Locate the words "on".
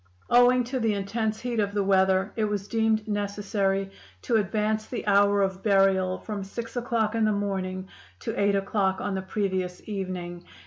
8.99-9.13